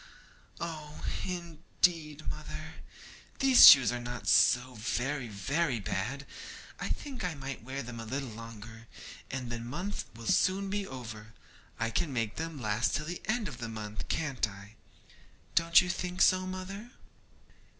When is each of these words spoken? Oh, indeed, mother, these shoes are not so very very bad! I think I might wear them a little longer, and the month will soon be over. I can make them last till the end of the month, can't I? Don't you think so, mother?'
Oh, 0.59 1.05
indeed, 1.23 2.27
mother, 2.27 2.73
these 3.37 3.67
shoes 3.67 3.91
are 3.91 3.99
not 3.99 4.27
so 4.27 4.73
very 4.73 5.27
very 5.27 5.79
bad! 5.79 6.25
I 6.79 6.89
think 6.89 7.23
I 7.23 7.35
might 7.35 7.61
wear 7.63 7.83
them 7.83 7.99
a 7.99 8.05
little 8.05 8.29
longer, 8.29 8.87
and 9.29 9.51
the 9.51 9.59
month 9.59 10.05
will 10.15 10.25
soon 10.25 10.71
be 10.71 10.87
over. 10.87 11.35
I 11.79 11.91
can 11.91 12.11
make 12.11 12.37
them 12.37 12.59
last 12.59 12.95
till 12.95 13.05
the 13.05 13.21
end 13.25 13.47
of 13.47 13.59
the 13.59 13.69
month, 13.69 14.07
can't 14.07 14.47
I? 14.47 14.73
Don't 15.53 15.81
you 15.81 15.87
think 15.87 16.23
so, 16.23 16.47
mother?' 16.47 16.89